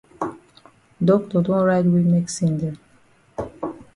Doctor 1.05 1.43
don 1.43 1.63
write 1.63 1.85
we 1.85 2.01
medicine 2.01 2.57
dem. 2.61 2.75